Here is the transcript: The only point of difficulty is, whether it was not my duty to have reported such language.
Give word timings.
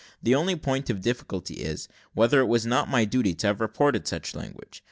The 0.23 0.33
only 0.33 0.55
point 0.55 0.89
of 0.89 1.01
difficulty 1.03 1.57
is, 1.57 1.87
whether 2.15 2.39
it 2.41 2.47
was 2.47 2.65
not 2.65 2.89
my 2.89 3.05
duty 3.05 3.35
to 3.35 3.45
have 3.45 3.61
reported 3.61 4.07
such 4.07 4.33
language. 4.33 4.79